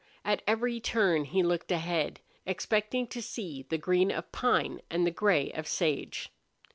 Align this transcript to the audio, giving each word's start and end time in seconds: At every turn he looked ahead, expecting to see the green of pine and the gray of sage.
At 0.25 0.41
every 0.47 0.79
turn 0.79 1.25
he 1.25 1.43
looked 1.43 1.71
ahead, 1.71 2.21
expecting 2.43 3.05
to 3.05 3.21
see 3.21 3.67
the 3.69 3.77
green 3.77 4.09
of 4.09 4.31
pine 4.31 4.81
and 4.89 5.05
the 5.05 5.11
gray 5.11 5.51
of 5.51 5.67
sage. 5.67 6.33